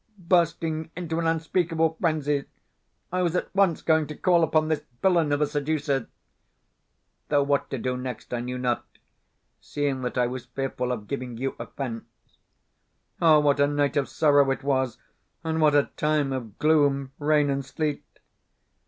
Bursting 0.17 0.89
into 0.95 1.19
an 1.19 1.27
unspeakable 1.27 1.95
frenzy, 2.01 2.45
I 3.11 3.21
was 3.21 3.35
at 3.35 3.53
once 3.55 3.83
going 3.83 4.07
to 4.07 4.15
call 4.15 4.43
upon 4.43 4.67
this 4.67 4.81
villain 4.99 5.31
of 5.31 5.41
a 5.41 5.45
seducer 5.45 6.07
though 7.29 7.43
what 7.43 7.69
to 7.69 7.77
do 7.77 7.95
next 7.97 8.33
I 8.33 8.39
knew 8.39 8.57
not, 8.57 8.83
seeing 9.59 10.01
that 10.01 10.17
I 10.17 10.25
was 10.25 10.45
fearful 10.45 10.91
of 10.91 11.07
giving 11.07 11.37
you 11.37 11.55
offence. 11.59 12.07
Ah, 13.21 13.37
what 13.41 13.59
a 13.59 13.67
night 13.67 13.95
of 13.95 14.09
sorrow 14.09 14.49
it 14.49 14.63
was, 14.63 14.97
and 15.43 15.61
what 15.61 15.75
a 15.75 15.91
time 15.97 16.33
of 16.33 16.57
gloom, 16.57 17.11
rain, 17.19 17.51
and 17.51 17.63
sleet! 17.63 18.03